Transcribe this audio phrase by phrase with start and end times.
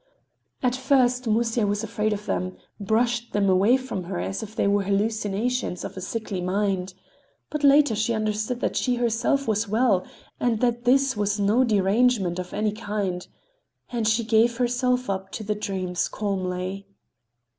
[0.63, 4.65] At first Musya was afraid of them, brushed them away from her as if they
[4.65, 6.95] were the hallucinations of a sickly mind.
[7.51, 10.03] But later she understood that she herself was well,
[10.39, 15.53] and that this was no derangement of any kind—and she gave herself up to the
[15.53, 16.87] dreams calmly.